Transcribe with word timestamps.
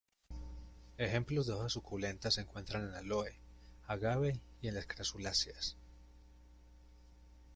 Ejemplos 0.97 1.45
de 1.45 1.53
hojas 1.53 1.73
suculentas 1.73 2.33
se 2.33 2.41
encuentran 2.41 2.87
en 2.87 2.95
"Aloe", 2.95 3.35
"Agave", 3.85 4.39
y 4.59 4.67
en 4.69 4.73
las 4.73 4.87
crasuláceas. 4.87 5.77